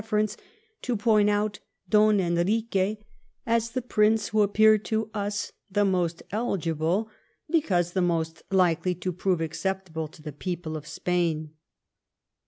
[0.03, 0.41] 108 ference,
[0.81, 2.97] to point out Don Enrique
[3.45, 7.07] as the prince who appeared to us the moBt eligible,
[7.51, 11.51] because the most likely to prove acceptable to the people of Spain.